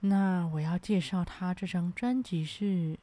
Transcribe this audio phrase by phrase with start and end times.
[0.00, 2.98] 那我要介绍他这张专辑是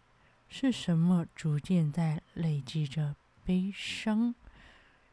[0.48, 1.26] 是什么？
[1.36, 4.36] 逐渐在累积着悲伤。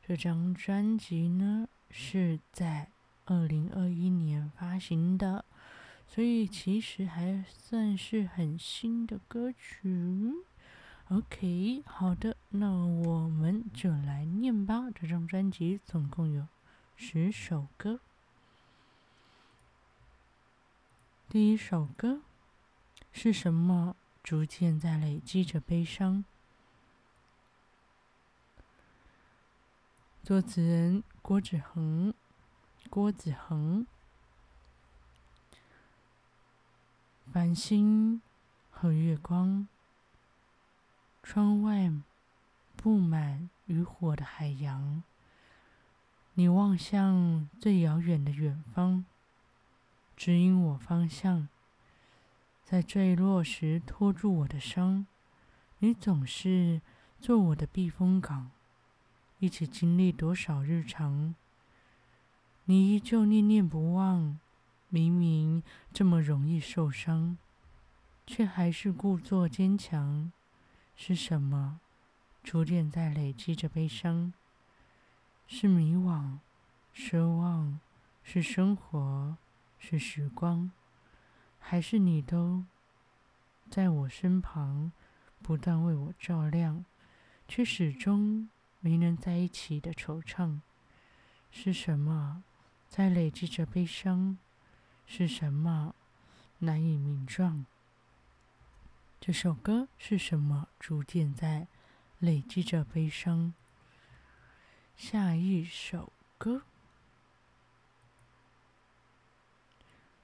[0.07, 2.89] 这张专辑呢是在
[3.25, 5.45] 二零二一年发行的，
[6.07, 10.33] 所以其实还算是很新的歌曲。
[11.09, 14.91] OK，好的，那我们就来念吧。
[14.95, 16.47] 这张专辑总共有
[16.97, 18.01] 十首歌。
[21.31, 22.23] 第一首歌
[23.13, 23.95] 是什么？
[24.21, 26.25] 逐渐在累积着悲伤。
[30.25, 32.13] 作词人郭子恒，
[32.91, 33.87] 郭子恒。
[37.33, 38.21] 繁星
[38.73, 39.69] 和月光，
[41.23, 41.93] 窗外
[42.75, 45.05] 布满渔火的海洋。
[46.35, 49.05] 你望向最遥远的远方。
[50.21, 51.49] 指引我方向，
[52.63, 55.07] 在坠落时拖住我的伤。
[55.79, 56.83] 你总是
[57.19, 58.51] 做我的避风港，
[59.39, 61.35] 一起经历多少日常。
[62.67, 64.39] 你依旧念念不忘，
[64.91, 67.39] 明明这么容易受伤，
[68.27, 70.31] 却还是故作坚强。
[70.97, 71.81] 是什么？
[72.45, 74.35] 逐渐在累积着悲伤。
[75.49, 76.37] 是迷惘，
[76.95, 77.81] 奢望，
[78.23, 79.39] 是生活。
[79.81, 80.71] 是时光，
[81.59, 82.65] 还是你都
[83.71, 84.93] 在我身旁，
[85.43, 86.85] 不断为我照亮，
[87.49, 90.61] 却始终没能在一起的惆怅？
[91.51, 92.45] 是什么
[92.89, 94.37] 在累积着悲伤？
[95.07, 95.95] 是什么
[96.59, 97.65] 难以名状？
[99.19, 100.69] 这首歌是什么？
[100.79, 101.67] 逐渐在
[102.19, 103.55] 累积着悲伤。
[104.95, 106.63] 下一首歌。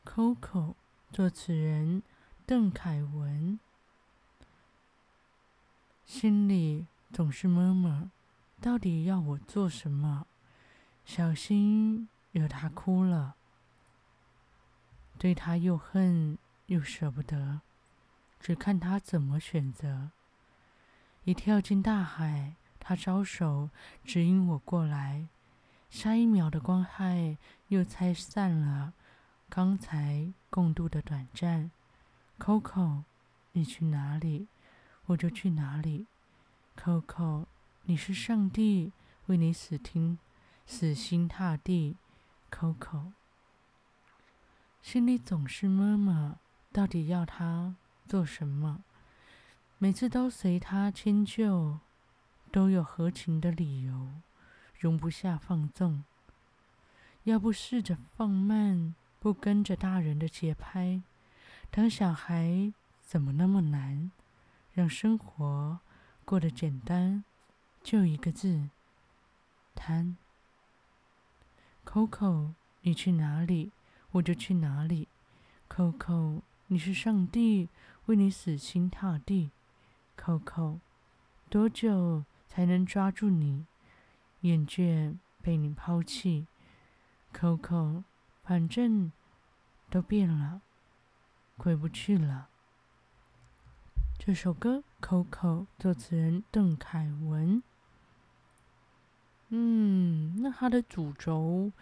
[0.06, 0.74] Coco，
[1.12, 2.02] 作词人
[2.46, 3.58] 邓凯文，
[6.06, 8.12] 心里总是妈妈
[8.60, 10.26] 到底要我做什么？
[11.04, 13.34] 小心惹他哭了，
[15.18, 17.60] 对他又恨又舍不得，
[18.40, 20.10] 只看他怎么选择。
[21.24, 23.70] 一跳进大海，他招手
[24.04, 25.26] 指引我过来，
[25.90, 27.36] 下一秒的光害
[27.68, 28.94] 又拆散了。
[29.48, 31.70] 刚才共度的短暂
[32.38, 33.04] ，Coco，
[33.52, 34.48] 你去哪里，
[35.06, 36.06] 我就去哪里。
[36.76, 37.46] Coco，
[37.84, 38.92] 你是上帝，
[39.26, 40.18] 为你死听，
[40.66, 41.96] 死心塌地。
[42.50, 43.12] Coco，
[44.82, 46.38] 心里总是妈妈
[46.72, 47.76] 到底要他
[48.06, 48.82] 做什么？
[49.78, 51.78] 每次都随他迁就，
[52.50, 54.08] 都有合情的理由，
[54.78, 56.04] 容不下放纵。
[57.24, 58.94] 要不试着放慢。
[59.18, 61.00] 不跟着大人的节拍，
[61.70, 62.72] 当小孩
[63.02, 64.10] 怎么那么难？
[64.72, 65.80] 让生活
[66.24, 67.24] 过得简单，
[67.82, 68.68] 就一个字：
[69.74, 70.16] 贪。
[71.84, 72.50] Coco，
[72.82, 73.72] 你去哪里，
[74.12, 75.08] 我就去哪里。
[75.68, 77.68] Coco，你是上帝，
[78.06, 79.50] 为你死心塌地。
[80.16, 80.80] Coco，
[81.48, 83.64] 多久才能抓住你？
[84.42, 86.46] 厌倦被你抛弃。
[87.32, 88.04] Coco。
[88.46, 89.10] 反正
[89.90, 90.62] 都变了，
[91.56, 92.48] 回不去了。
[94.16, 97.60] 这首歌《Coco》作词人邓凯文。
[99.48, 101.72] 嗯，那他的主轴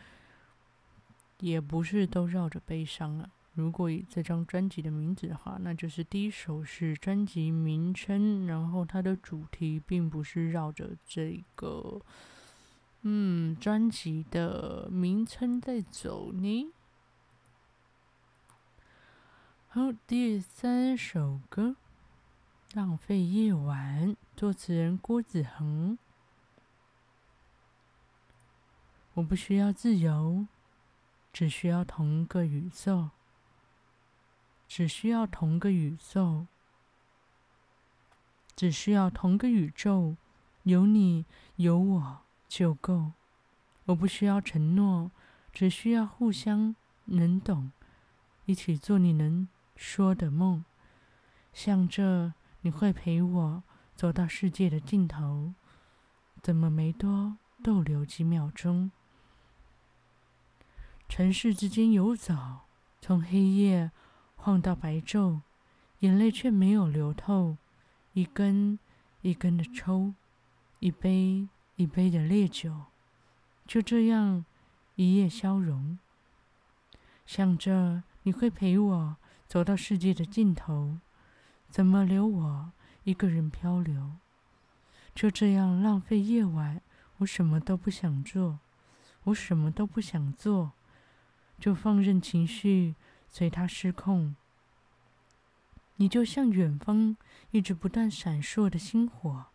[1.41, 3.29] 也不是都绕着悲伤啊。
[3.53, 12.01] 如果以这张专辑的名字的话，那就是第一首是专辑名称，然后它的主题并不是绕着这个。
[13.07, 16.73] 嗯，专辑的名称在走呢。
[19.69, 21.77] 好，第三首歌
[22.75, 25.99] 《浪费夜晚》，作词人郭子恒。
[29.13, 30.47] 我不需要自由，
[31.31, 33.11] 只需要同个宇宙，
[34.67, 36.47] 只需要同个宇宙，
[38.57, 40.17] 只需要同个宇宙，
[40.63, 42.24] 有你有我。
[42.57, 43.11] 就够，
[43.87, 45.11] 我不需要承诺，
[45.53, 47.73] 只需要互相能懂，
[48.45, 50.65] 一起做你能说的梦，
[51.53, 53.65] 想着你会陪我
[53.97, 55.53] 走到世界的尽头，
[56.45, 58.93] 怎么没多逗留几秒钟？
[61.09, 62.37] 城市之间游走，
[63.01, 63.91] 从黑夜
[64.37, 65.41] 晃到白昼，
[65.99, 67.57] 眼泪却没有流透，
[68.13, 68.79] 一根
[69.23, 70.15] 一根的抽，
[70.79, 72.85] 一杯一杯的烈酒，
[73.67, 74.45] 就这样
[74.95, 75.99] 一夜消融。
[77.27, 79.17] 想着你会陪我
[79.49, 80.99] 走到世界的尽头，
[81.69, 82.73] 怎么留我
[83.03, 84.13] 一个人漂流？
[85.15, 86.81] 就这样浪费夜晚，
[87.19, 88.59] 我什么都不想做，
[89.25, 90.73] 我什么都不想做。
[91.59, 92.97] 就放任情绪
[93.29, 94.35] 随它失控。
[95.97, 97.17] 你就像远方
[97.53, 99.47] 一直不断闪烁的星火，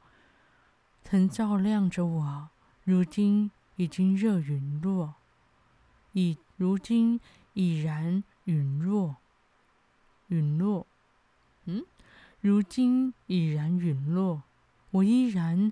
[1.04, 2.50] 曾照亮着我，
[2.84, 5.16] 如今已经热陨落，
[6.14, 7.20] 已如今
[7.54, 9.18] 已然陨落，
[10.28, 10.86] 陨落，
[11.66, 11.84] 嗯，
[12.42, 14.44] 如今已然陨落。
[14.92, 15.72] 我依然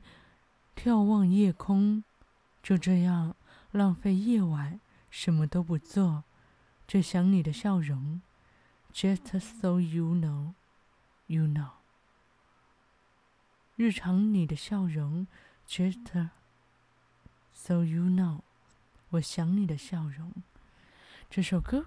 [0.76, 2.04] 眺望夜空，
[2.62, 3.36] 就这样
[3.72, 4.80] 浪费夜晚。
[5.10, 6.24] 什么都不做，
[6.86, 8.22] 就想你的笑容。
[8.94, 10.54] Just so you know,
[11.26, 11.77] you know。
[13.78, 15.28] 日常你的笑容
[15.68, 16.30] ，Just
[17.54, 18.40] so you know。
[19.10, 20.34] 我想你的笑容。
[21.30, 21.82] 这首歌《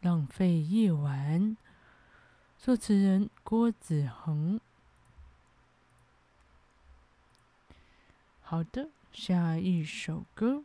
[0.00, 1.40] 浪费夜晚》，
[2.56, 4.60] 作词人郭子恒。
[8.40, 10.62] 好的，下一首歌。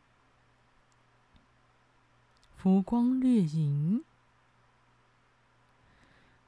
[2.55, 4.03] 浮光掠影，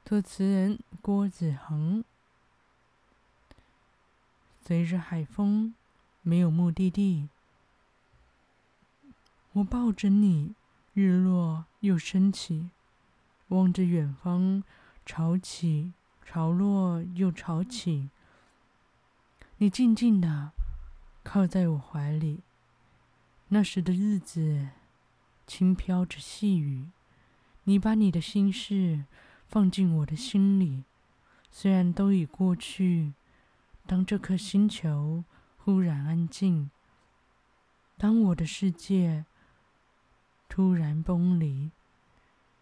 [0.04, 2.04] 作词人郭子恒。
[4.68, 5.72] 随着海风，
[6.20, 7.30] 没有目的地。
[9.52, 10.54] 我抱着你，
[10.92, 12.68] 日落又升起，
[13.48, 14.62] 望着远方，
[15.06, 18.10] 潮起潮落又潮起。
[19.56, 20.52] 你静静地
[21.22, 22.40] 靠在我怀里，
[23.48, 24.68] 那时的日子。
[25.46, 26.84] 轻飘着细雨，
[27.64, 29.06] 你把你的心事
[29.46, 30.84] 放进我的心里，
[31.50, 33.14] 虽然都已过去。
[33.88, 35.24] 当这颗星球
[35.56, 36.70] 忽然安静，
[37.96, 39.24] 当我的世界
[40.46, 41.70] 突然崩离，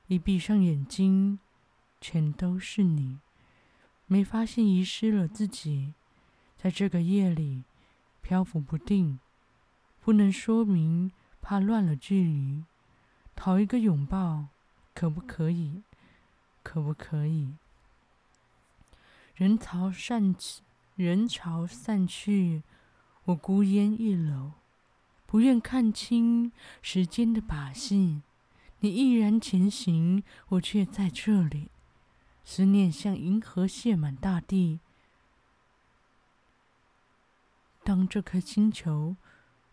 [0.06, 1.40] 一闭上眼睛，
[2.00, 3.18] 全都是你，
[4.06, 5.94] 没发现遗失了自己，
[6.56, 7.64] 在这个夜里
[8.22, 9.18] 漂浮不定，
[10.00, 11.10] 不能说明，
[11.42, 12.62] 怕乱了距离。
[13.34, 14.46] 讨一个拥抱，
[14.94, 15.82] 可不可以？
[16.62, 17.56] 可不可以？
[19.34, 20.62] 人潮散去，
[20.96, 22.62] 人潮散去，
[23.26, 24.52] 我孤烟一缕，
[25.26, 26.50] 不愿看清
[26.82, 28.22] 时间的把戏。
[28.80, 31.70] 你毅然前行，我却在这里。
[32.44, 34.80] 思念像银河泻满大地。
[37.84, 39.16] 当这颗星球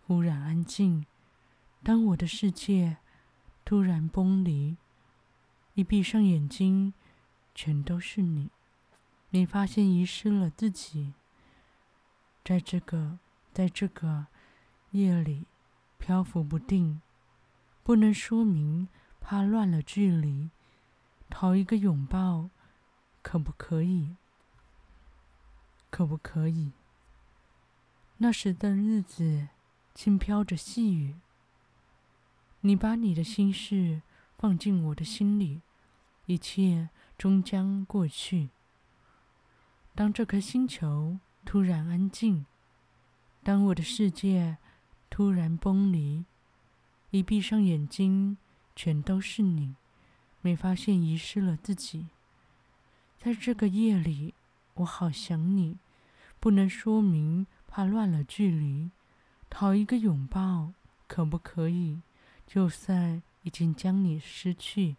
[0.05, 1.05] 忽然安静，
[1.83, 2.97] 当我的世界。
[3.65, 4.75] 突然崩离，
[5.73, 6.93] 一闭上眼睛，
[7.55, 8.49] 全都是你。
[9.35, 11.13] 你发现遗失了自己，
[12.45, 13.17] 在这个，
[13.51, 14.27] 在这个
[14.91, 15.47] 夜里
[15.97, 17.01] 漂浮不定，
[17.83, 18.87] 不能说明，
[19.19, 20.51] 怕乱了距离。
[21.31, 22.51] 讨一个拥抱，
[23.23, 24.15] 可不可以？
[25.89, 26.71] 可不可以？
[28.17, 29.47] 那时的日子，
[29.95, 31.15] 轻飘着细雨。
[32.61, 34.03] 你把你的心事
[34.37, 35.61] 放进我的心里，
[36.27, 38.49] 一切终将过去。
[39.95, 42.45] 当这颗星球突然安静，
[43.43, 44.57] 当我的世界
[45.09, 46.25] 突然崩离，
[47.11, 48.37] 一闭上眼睛，
[48.75, 49.75] 全都是你，
[50.41, 52.07] 没发现遗失了自己。
[53.19, 54.33] 在这个夜里，
[54.73, 55.77] 我好想你，
[56.39, 58.89] 不能说明，怕乱了距离。
[59.49, 60.73] 讨一个拥抱，
[61.07, 62.01] 可不可以？
[62.47, 64.95] 就算已经将你失去，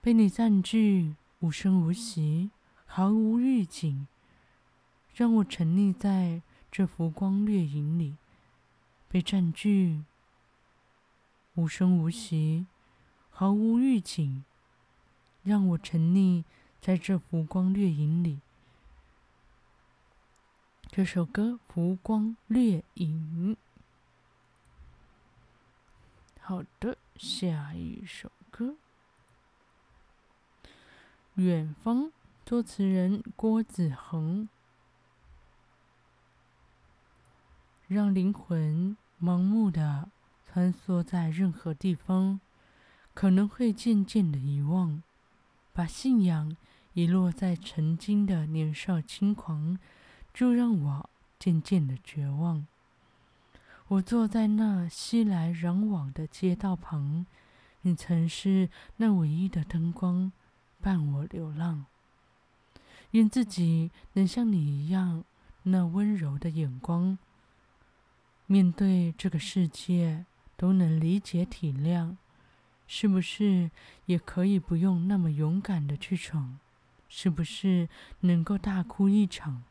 [0.00, 2.50] 被你占据，无声无息，
[2.96, 4.06] 毫无预警，
[5.12, 6.40] 让我沉溺在
[6.72, 8.16] 这浮光掠影里。
[9.06, 10.02] 被占据，
[11.56, 12.64] 无声无息，
[13.28, 14.42] 毫无预警，
[15.42, 16.44] 让我沉溺
[16.80, 18.40] 在这浮光掠影里。
[20.88, 23.54] 这首歌《浮光掠影》。
[26.40, 28.76] 好的，下一首歌，
[31.34, 32.04] 《远方》，
[32.48, 34.48] 作词人郭子恒。
[37.88, 40.08] 让灵魂盲目的
[40.46, 42.40] 穿梭在任何地方，
[43.14, 45.02] 可能会渐渐的遗忘，
[45.72, 46.56] 把信仰
[46.92, 49.76] 遗落在曾经的年少轻狂，
[50.32, 51.10] 就让我
[51.40, 52.64] 渐渐的绝望。
[53.88, 57.26] 我坐在那熙来攘往的街道旁，
[57.80, 60.30] 你曾是那唯一的灯光，
[60.80, 61.86] 伴我流浪。
[63.16, 65.24] 愿自己能像你一样，
[65.62, 67.16] 那温柔的眼光，
[68.44, 72.16] 面对这个世界都能理解体谅。
[72.86, 73.70] 是不是
[74.04, 76.58] 也可以不用那么勇敢的去闯？
[77.08, 77.88] 是不是
[78.20, 79.64] 能够大哭一场？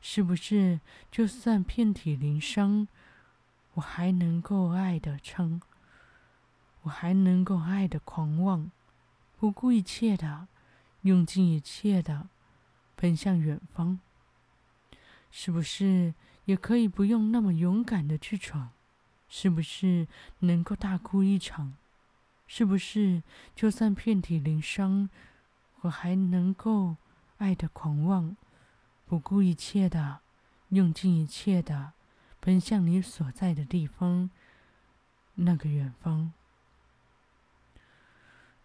[0.00, 2.88] 是不是就算遍体鳞伤，
[3.74, 5.62] 我还能够爱的撑？
[6.82, 8.72] 我还能够爱的狂妄，
[9.38, 10.48] 不顾一切的，
[11.02, 12.28] 用尽一切的
[13.02, 13.98] 奔向远方？
[15.28, 18.70] 是不是也可以不用那么勇敢的去闯？
[19.28, 20.06] 是不是
[20.38, 21.74] 能够大哭一场？
[22.46, 23.24] 是不是
[23.56, 25.10] 就算遍体鳞伤？
[25.80, 26.94] 我还能够
[27.38, 28.36] 爱的狂妄，
[29.06, 30.20] 不顾一切的，
[30.68, 31.94] 用尽一切的，
[32.38, 34.30] 奔向你所在的地方，
[35.34, 36.32] 那个远方。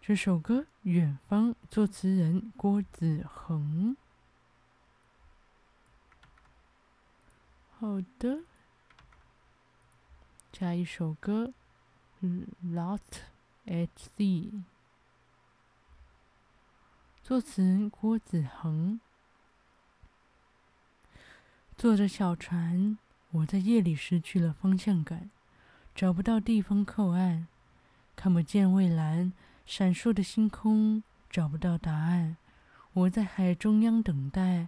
[0.00, 3.96] 这首歌《远方》，作词人郭子恒。
[7.80, 8.40] 好的，
[10.52, 11.52] 下一首歌
[12.64, 13.20] 《Lost
[13.66, 14.50] at Sea》。
[17.22, 18.98] 作词郭子恒。
[21.76, 22.98] 坐着小船，
[23.30, 25.30] 我在夜里失去了方向感，
[25.94, 27.46] 找不到地方靠岸，
[28.16, 29.32] 看不见蔚蓝
[29.64, 32.38] 闪烁的星空，找不到答案。
[32.92, 34.66] 我在海中央等待，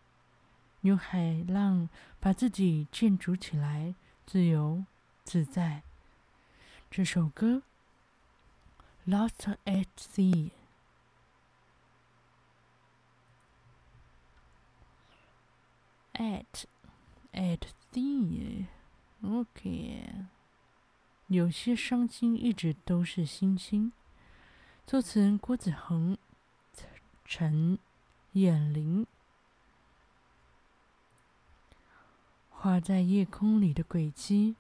[0.84, 1.90] 用海浪
[2.22, 3.94] 把自己建筑起来，
[4.26, 4.86] 自由
[5.26, 5.84] 自在。
[6.90, 7.64] 这首歌
[9.12, 10.52] 《Lost at Sea》。
[16.14, 16.64] At
[17.34, 17.60] at
[17.92, 18.68] sea,
[19.22, 20.33] OK。
[21.28, 23.92] 有些伤心一直都是星星。
[24.86, 26.18] 作词人郭子恒、
[27.26, 27.80] 陈
[28.34, 29.08] 彦霖。
[32.50, 34.56] 画在夜空里的轨迹，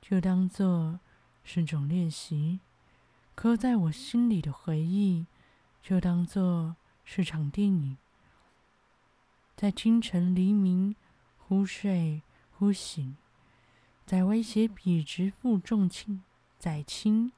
[0.00, 1.00] 就当做
[1.44, 2.60] 是种练习；
[3.34, 5.26] 刻在我心里的回忆，
[5.82, 7.96] 就当做是场电影。
[9.56, 10.94] 在清晨黎明，
[11.38, 12.22] 忽睡
[12.58, 13.16] 忽醒。
[14.04, 16.22] 在威胁笔直负重轻
[16.58, 17.32] 载轻，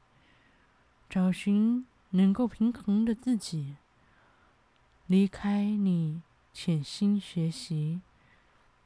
[1.09, 3.77] 找寻能够平衡的自己。
[5.07, 8.01] 离开你，潜心学习，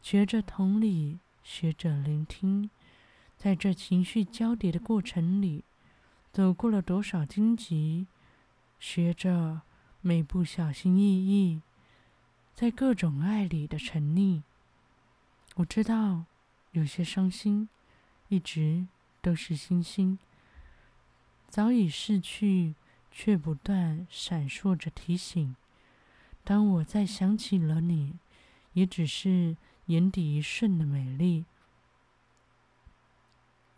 [0.03, 2.69] 学着同理，学着聆听。
[3.37, 5.63] 在这情绪交叠的过程里，
[6.33, 8.09] 走过了多少荆棘，
[8.81, 9.63] 学着
[10.01, 11.63] 每步小心翼翼，
[12.53, 14.43] 在各种爱里的沉溺。
[15.55, 16.25] 我知道
[16.73, 17.69] 有些伤心。
[18.29, 18.87] 一直
[19.23, 20.19] 都是星星，
[21.49, 22.75] 早已逝去，
[23.11, 25.57] 却不断闪烁着提醒。
[26.45, 28.19] 当我再想起了你，
[28.75, 29.57] 也只是
[29.87, 31.47] 眼底一瞬的美丽。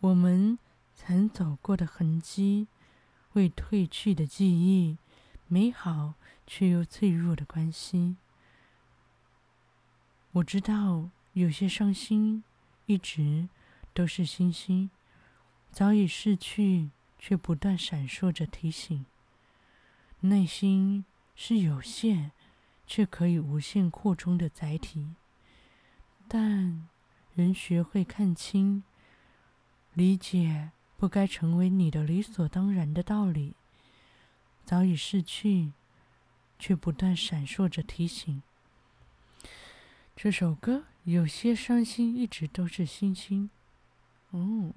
[0.01, 0.59] 我们
[0.93, 2.67] 曾走过的痕迹，
[3.31, 4.97] 未褪去的记忆，
[5.47, 8.17] 美好却又脆弱的关系。
[10.33, 12.43] 我知道有些伤心，
[12.91, 13.47] 一直。
[13.93, 14.89] 都是星星，
[15.69, 19.05] 早已逝去，却不断闪烁着提醒。
[20.21, 21.03] 内心
[21.35, 22.31] 是有限
[22.87, 25.09] 却可以无限扩充的载体，
[26.29, 26.87] 但
[27.35, 28.83] 人学会看清、
[29.93, 33.55] 理解不该成为你的理所当然的道理，
[34.63, 35.73] 早已逝去，
[36.57, 38.41] 却不断闪烁着提醒。
[40.15, 43.49] 这首歌有些伤心，一直都是星星。
[44.29, 44.73] 哦，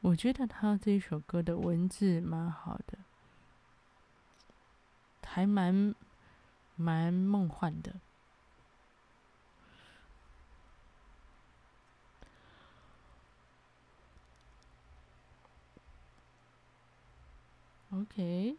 [0.00, 2.98] 我觉得他这一首歌的文字蛮好的，
[5.24, 5.94] 还蛮
[6.74, 8.00] 蛮梦幻的。
[17.90, 18.56] OK，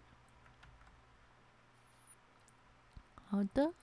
[3.30, 3.74] 好的。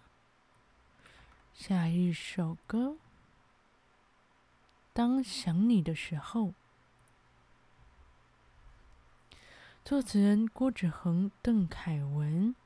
[1.54, 2.96] 下一首歌，
[4.92, 6.52] 当想你的时候，
[9.84, 12.56] 作词人郭子恒、邓凯文。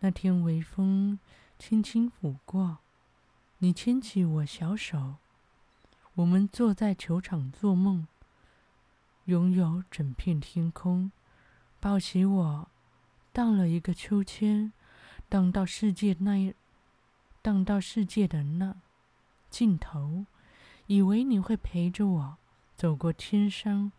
[0.00, 1.18] 那天微风
[1.58, 2.78] 轻轻拂过，
[3.58, 5.16] 你牵起我小手，
[6.16, 8.06] 我们坐在球场做梦，
[9.24, 11.10] 拥有整片天空，
[11.80, 12.68] 抱起我，
[13.32, 14.70] 荡了一个秋千，
[15.30, 16.54] 荡到世界那一。
[17.40, 18.76] 荡到世界的那
[19.48, 20.26] 尽头，
[20.86, 22.36] 以为你会陪着我
[22.76, 23.90] 走过千山，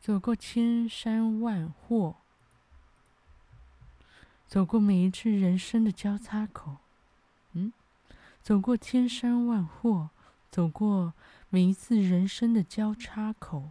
[0.00, 2.16] 走过千山万壑，
[4.46, 6.76] 走过每一次人生的交叉口。
[7.52, 7.72] 嗯，
[8.42, 10.10] 走过千山万壑，
[10.50, 11.14] 走过
[11.48, 13.70] 每一次人生的交叉口。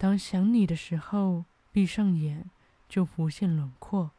[0.00, 1.44] 当想你的时候。
[1.72, 2.50] 闭上眼，
[2.88, 4.10] 就浮现轮廓。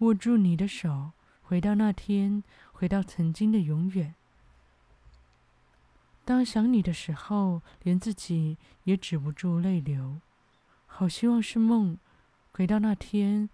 [0.00, 4.14] 握住你的手，回到那天，回到曾经的永远。
[6.26, 10.20] 当想你的时候，连自己也止不住泪流。
[10.86, 11.96] 好希望是梦，
[12.52, 13.48] 回到那天，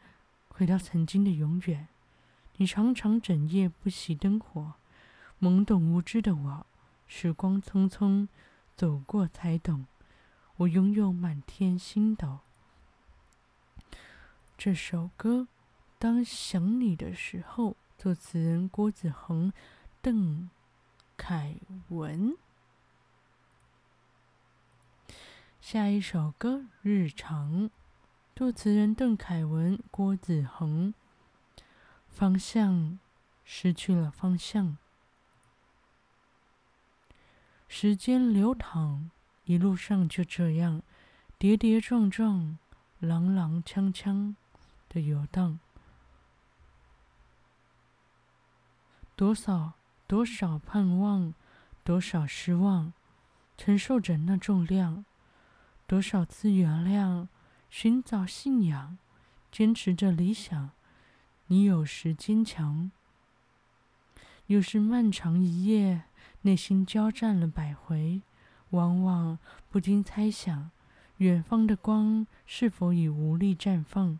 [0.49, 1.87] 回到曾经的永远。
[2.57, 4.73] 你常常整夜不熄灯火，
[5.41, 6.67] 懵懂无知的我，
[7.07, 8.27] 时光匆匆
[8.75, 9.87] 走过才懂，
[10.59, 12.41] 我拥有满天星斗。
[14.57, 15.47] 这首歌，
[16.01, 19.53] 当想你的时候，作词人郭子恒、
[20.03, 20.51] 邓
[21.17, 21.55] 凯
[21.91, 22.37] 文。
[25.61, 27.67] 下一首歌《日常》，
[28.35, 30.93] 作词人邓凯文、郭子恒。
[32.09, 32.99] 方向
[33.45, 34.77] 失去了方向，
[37.69, 39.13] 时间流淌，
[39.49, 40.83] 一路上就这样
[41.39, 42.59] 跌跌撞撞，
[43.01, 44.35] 踉踉跄跄。
[44.91, 45.59] 的游荡，
[49.15, 49.75] 多少
[50.07, 51.35] 多少盼望，
[51.85, 52.95] 多少失望，
[53.59, 55.05] 承受着那重量；
[55.87, 57.29] 多少次原谅，
[57.69, 58.97] 寻找信仰，
[59.53, 60.71] 坚持着理想。
[61.49, 62.91] 你有时坚强，
[64.47, 66.05] 有时漫长一夜，
[66.41, 68.23] 内心交战了百回，
[68.71, 69.39] 往往
[69.71, 70.71] 不禁猜想，
[71.19, 74.19] 远方的光是否已无力绽放。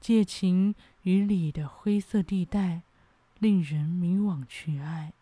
[0.00, 2.82] 借情与理的灰色地带，
[3.38, 5.12] 令人迷惘去爱，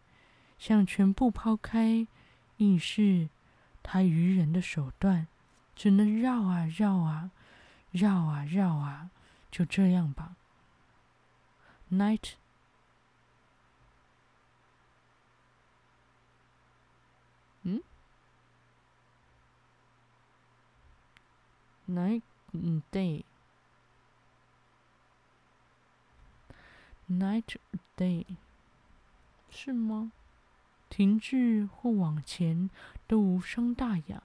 [0.59, 2.07] 想全部抛开，
[2.59, 3.29] 硬是
[3.83, 5.27] 他愚人的手段，
[5.75, 7.31] 只能绕啊绕啊，
[7.91, 9.11] 绕啊绕啊，
[9.51, 10.37] 就这样吧。
[11.91, 12.33] Night，
[17.63, 17.83] 嗯
[21.89, 23.25] ，Night，，Day。
[27.11, 27.57] Night
[27.97, 28.27] day，
[29.51, 30.13] 是吗？
[30.91, 32.69] 停滞或往前
[33.07, 34.23] 都无伤大雅，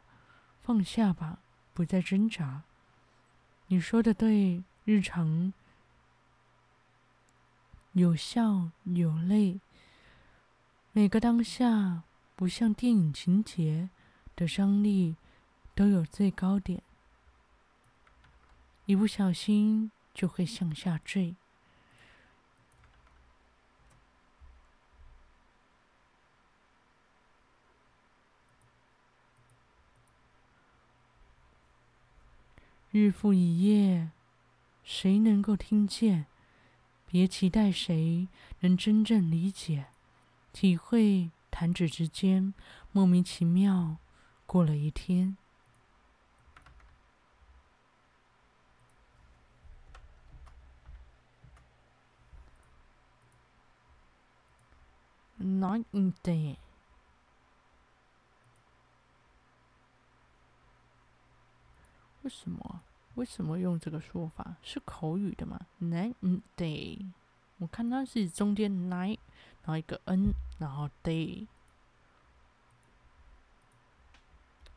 [0.62, 1.40] 放下吧，
[1.74, 2.64] 不再挣扎。
[3.68, 5.54] 你说的对，日常
[7.94, 9.62] 有笑有泪，
[10.92, 12.04] 每个当下
[12.36, 13.90] 不像电影情节
[14.36, 15.16] 的张力
[15.74, 16.84] 都有最高点，
[18.86, 21.36] 一不小心就会向下坠。
[32.92, 34.12] 日复一夜，
[34.84, 36.26] 谁能够听见？
[37.08, 38.28] 别期待谁
[38.60, 39.86] 能真正理解、
[40.52, 41.32] 体会。
[41.50, 42.56] 弹指之间，
[42.92, 43.98] 莫名其妙
[44.48, 45.38] 过了一天。
[55.44, 56.58] night and day
[62.22, 62.82] 为什么？
[63.16, 64.56] 为什么用这个说法？
[64.64, 67.12] 是口语的吗？Night and day
[67.58, 69.20] 我看它是中间 night
[69.64, 71.48] 然后一个 n 然后 day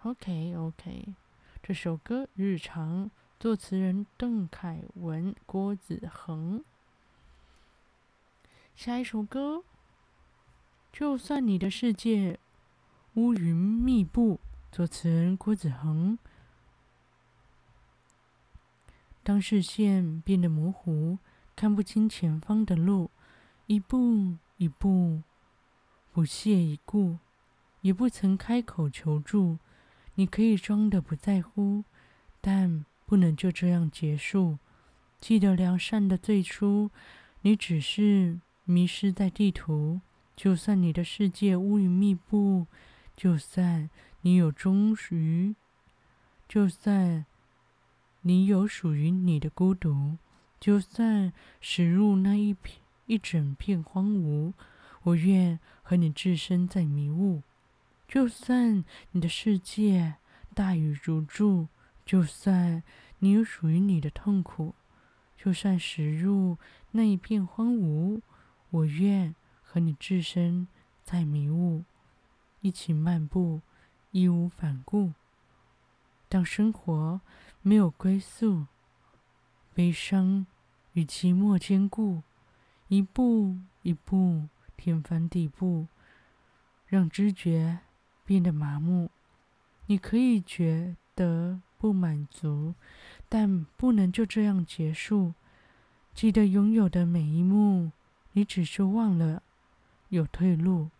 [0.02, 1.14] ok ok
[1.62, 6.64] 这首歌日常作词人邓凯文郭子恒。
[8.74, 9.64] 下一首歌
[10.99, 12.39] 就算你的世界
[13.17, 14.41] 乌云密布，
[14.73, 16.19] 作词人郭子恒。
[19.23, 21.19] 当视线变得模糊，
[21.55, 23.11] 看不清前方的路，
[23.67, 25.21] 一步一步，
[26.15, 27.19] 不屑一顾，
[27.83, 29.59] 也不曾开口求助。
[30.15, 31.85] 你可以装的不在乎，
[32.41, 34.57] 但不能就这样结束。
[35.21, 36.91] 记得良善的最初，
[37.43, 40.01] 你只是迷失在地图。
[40.37, 42.66] 就算你的世界乌云密布，
[43.16, 43.88] 就算
[44.20, 45.55] 你有终于，
[46.46, 47.25] 就算
[48.20, 50.18] 你有属于你的孤独，
[50.61, 54.53] 就算驶入那一片一整片荒芜，
[55.05, 57.42] 我愿和你置身在迷雾。
[58.07, 60.16] 就算你的世界
[60.55, 61.68] 大雨如注，
[62.05, 62.83] 就算
[63.20, 64.75] 你有属于你的痛苦，
[65.38, 66.59] 就算驶入
[66.90, 68.20] 那一片荒芜，
[68.70, 69.35] 我愿
[69.77, 70.67] 和你置身
[71.05, 71.85] 在迷雾，
[72.62, 73.61] 一起漫步，
[74.11, 75.12] 义无反顾。
[76.31, 77.21] 当生活
[77.61, 78.65] 没有归宿，
[79.75, 80.47] 悲伤
[80.95, 82.23] 与寂寞坚固，
[82.89, 85.89] 一步一步，天翻地覆，
[86.87, 87.81] 让知觉。
[88.25, 89.11] 变得麻木，
[89.89, 92.75] 你可以觉得不满足，
[93.29, 95.35] 但不能就这样结束。
[96.15, 97.93] 记得拥有的每一幕，
[98.33, 99.43] 你只是忘了
[100.09, 100.90] 有退路。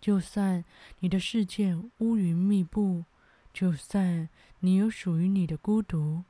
[0.00, 0.64] 就算
[1.00, 3.04] 你的世界乌云密布，
[3.52, 4.28] 就算
[4.60, 6.24] 你有属于你的孤独，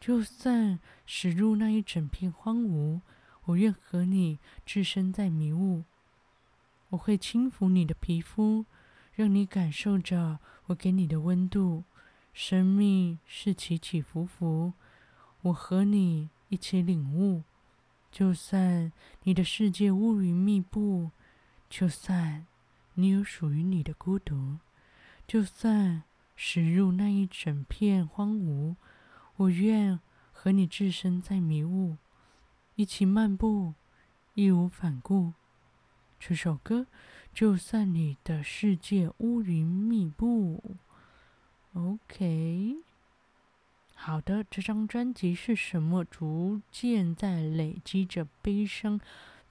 [0.00, 3.00] 就算驶入那一整片荒芜，
[3.44, 5.84] 我愿和你置身在迷雾。
[6.90, 8.64] 我会轻抚你的皮肤。
[9.14, 11.84] 让你感受着我给你的温度。
[12.32, 14.72] 生命是起起伏伏，
[15.42, 17.42] 我和你一起领悟。
[18.12, 18.92] 就算
[19.24, 21.10] 你的世界乌云密布，
[21.68, 22.46] 就算
[22.94, 24.58] 你有属于你的孤独，
[25.26, 26.04] 就算
[26.36, 28.76] 驶入那一整片荒芜，
[29.36, 29.98] 我愿
[30.30, 31.96] 和你置身在迷雾，
[32.76, 33.74] 一起漫步，
[34.34, 35.32] 义无反顾。
[36.20, 36.86] 这首歌。
[37.34, 40.76] 就算你的世界乌云密布
[41.72, 42.76] ，OK，
[44.04, 46.04] 好的，这张专辑是什么？
[46.04, 49.00] 逐渐在累积着悲伤，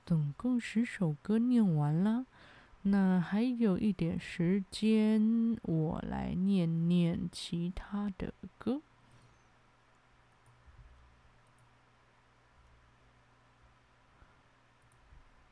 [0.05, 2.25] 总共十首歌念完了，
[2.81, 8.81] 那还有一点时间，我来念念其他的歌。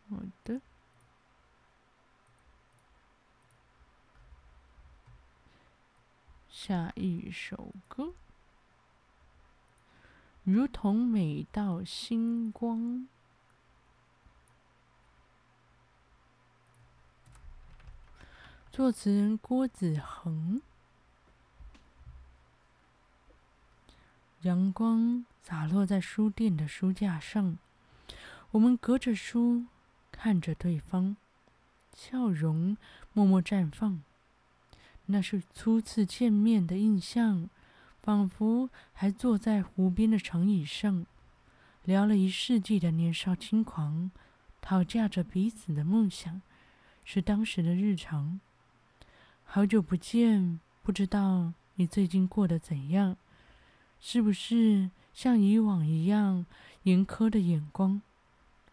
[0.10, 0.60] 好的。
[6.50, 8.14] 下一首歌，
[10.52, 13.08] 如同每道星光。
[18.72, 20.60] 作词人郭子恒。
[24.42, 27.60] 阳光洒落在书店的书架上，
[28.50, 29.68] 我们隔着书
[30.12, 31.16] 看着对方，
[31.94, 32.76] 笑容
[33.14, 34.02] 默默绽放。
[35.06, 37.52] 那是初次见面的印象，
[38.10, 41.06] 仿佛还坐在湖边的长椅上，
[41.84, 44.10] 聊了一世纪的年少轻狂，
[44.60, 46.42] 讨价着彼此的梦想，
[47.06, 48.40] 是当时的日常。
[49.44, 53.16] 好久不见，不知道你最近过得怎样？
[54.00, 56.48] 是不是像以往一样
[56.82, 58.02] 严苛的眼光？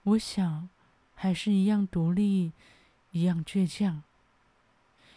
[0.05, 0.70] 我想，
[1.14, 2.53] 还是一样独立，
[3.11, 4.03] 一样倔强。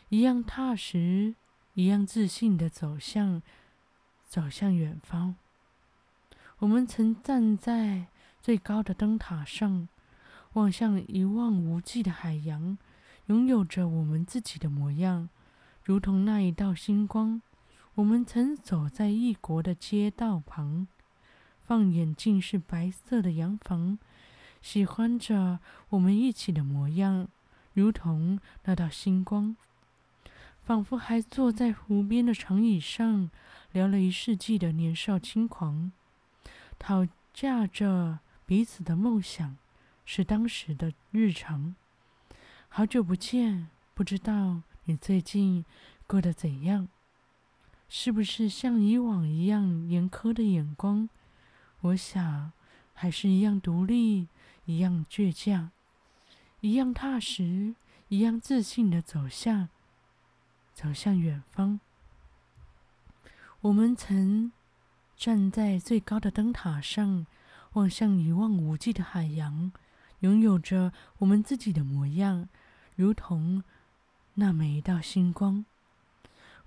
[0.10, 1.36] 一样踏实，
[1.76, 3.42] 一样自信地走向，
[4.30, 5.36] 走向远方。
[6.60, 8.06] 我们曾站在
[8.40, 9.90] 最高的灯塔上，
[10.54, 12.78] 望向一望无际的海洋，
[13.26, 15.30] 拥有着我们自己的模样，
[15.84, 17.42] 如同那一道星光。
[17.96, 20.88] 我们曾走在异国的街道旁，
[21.66, 23.98] 放眼尽是白色的洋房，
[24.62, 27.28] 喜欢着我们一起的模样，
[27.74, 29.58] 如同那道星光。
[30.64, 33.32] 仿佛还坐在湖边的长椅上，
[33.72, 35.92] 聊了一世纪的年少轻狂，
[36.80, 39.58] 讨价着彼此的梦想，
[40.06, 41.76] 是当时的日常。
[42.68, 45.64] 好久不见，不知道你最近
[46.08, 46.88] 过得怎样？
[47.88, 51.10] 是不是像以往一样严苛的眼光？
[51.82, 52.52] 我想，
[52.94, 54.28] 还是一样独立，
[54.66, 55.72] 一样倔强，
[56.62, 57.76] 一样踏实，
[58.08, 59.70] 一样自信的走向，
[60.74, 61.80] 走向远方。
[63.62, 64.54] 我们曾
[65.18, 67.26] 站在最高的灯塔上，
[67.74, 69.74] 望向一望无际的海洋，
[70.22, 72.48] 拥有着我们自己的模样，
[72.96, 73.62] 如同
[74.36, 75.66] 那每一道星光。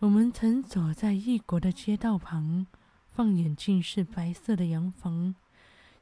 [0.00, 2.66] 我们曾走在异国的街道旁，
[3.08, 5.34] 放眼尽是白色的洋房，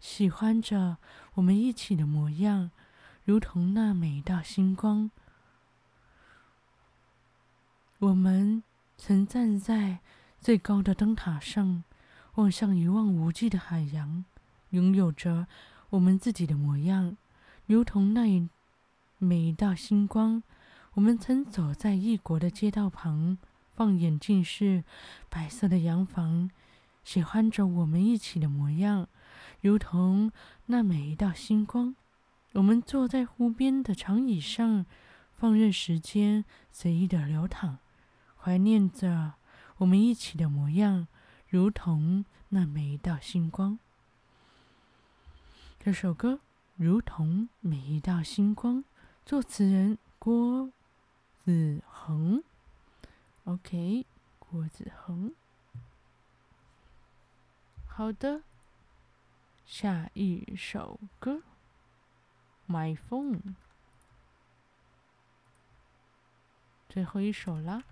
[0.01, 0.97] 喜欢着
[1.35, 2.73] 我们一起的模样，
[3.25, 5.09] 如同那每一道星光。
[8.01, 8.65] 我们
[8.99, 10.01] 曾站在
[10.41, 11.85] 最高的灯塔上，
[12.37, 14.25] 望向一望无际的海洋，
[14.71, 15.47] 拥有着
[15.91, 17.17] 我们自己的模样，
[17.67, 18.49] 如同那一
[19.19, 20.43] 每一道星光。
[20.95, 23.39] 我们曾走在异国的街道旁。
[23.73, 24.85] 放眼尽是
[25.31, 26.51] 白色的洋房，
[27.03, 29.09] 喜欢着我们一起的模样，
[29.63, 30.31] 如同
[30.67, 31.97] 那每一道星光。
[32.53, 34.85] 我们坐在湖边的长椅上，
[35.35, 37.79] 放任时间随意的流淌，
[38.37, 39.35] 怀念着
[39.81, 41.09] 我们一起的模样，
[41.49, 43.79] 如同那每一道星光。
[45.79, 46.35] 这首歌
[46.77, 48.77] 《如同每一道星光》，
[49.25, 50.71] 作词人郭
[51.47, 52.45] 子恒。
[53.45, 54.05] OK，
[54.39, 55.33] 郭子恒。
[57.87, 58.43] 好的，
[59.65, 61.43] 下一首歌
[62.71, 63.41] 《My Phone》，
[66.91, 67.83] 最后一首啦。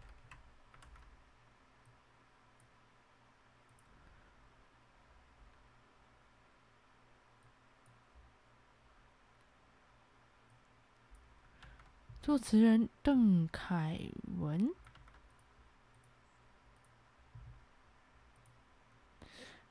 [12.29, 13.99] 作词人邓凯
[14.39, 14.69] 文。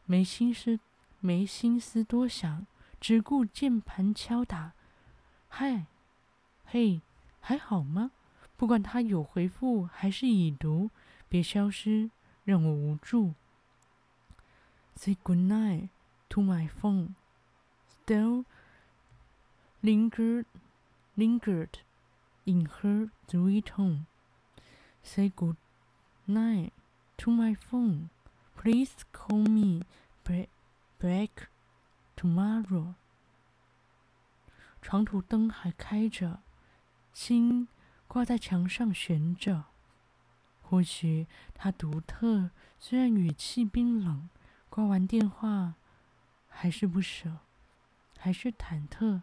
[0.06, 0.80] 没心思，
[1.20, 2.65] 没心思多想，
[3.00, 4.74] 只顾键盘敲打。
[5.48, 5.86] 嗨，
[6.65, 7.02] 嘿，
[7.39, 8.10] 还好吗？
[8.56, 10.89] 不管他有回复还是已读，
[11.30, 12.10] 别消失，
[12.43, 13.36] 让我无助。
[14.96, 15.89] Say good night
[16.30, 17.10] to my phone.
[17.88, 18.46] Still
[19.84, 20.46] lingered,
[21.15, 21.70] lingered
[22.47, 24.05] in her sweet home.
[25.03, 25.57] Say good
[26.25, 26.71] night
[27.17, 28.10] to my phone.
[28.55, 29.83] Please call me
[30.99, 31.29] back
[32.15, 32.95] tomorrow。
[34.81, 36.39] 床头灯还开着，
[37.13, 37.67] 心
[38.07, 39.65] 挂在墙上悬着。
[40.62, 44.29] 或许他独特，虽然语气冰冷，
[44.69, 45.75] 挂完电话
[46.49, 47.38] 还是不舍，
[48.17, 49.21] 还是忐忑。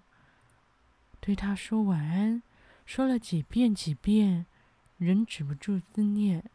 [1.21, 2.43] 对他说晚安，
[2.85, 4.47] 说了几遍几遍，
[4.99, 6.51] 仍止不住思念。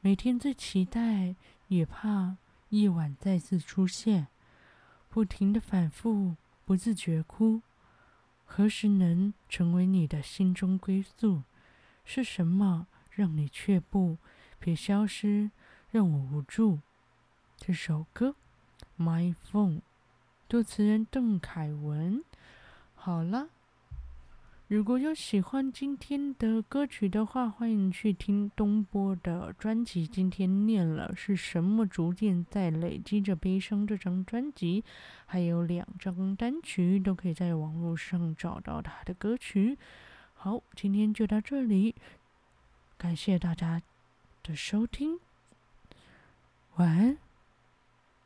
[0.00, 1.36] 每天最期待。
[1.68, 2.36] 也怕
[2.68, 4.26] 夜晚再次出现，
[5.08, 7.62] 不停的反复，不自觉哭。
[8.44, 11.44] 何时能成为你的心中归宿？
[12.04, 14.18] 是什么让你却步？
[14.58, 15.50] 别消失，
[15.90, 16.80] 让我无助。
[17.56, 18.36] 这首歌
[19.02, 19.78] 《My Phone》，
[20.46, 22.22] 作词人邓凯文。
[22.94, 23.48] 好了。
[24.72, 30.06] 如果有喜欢今天的歌曲的话，欢迎去听东波的专辑。
[30.06, 31.84] 今天念了是什么？
[31.86, 33.86] 逐渐在累积着悲伤。
[33.86, 34.82] 这张专辑
[35.26, 39.76] 还有两张单曲，都可以在网络上找到他的歌曲。
[40.32, 41.94] 好，今天就到这里，
[42.96, 43.82] 感谢大家
[44.42, 45.20] 的收听，
[46.76, 47.18] 晚安，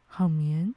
[0.07, 0.77] 好眠。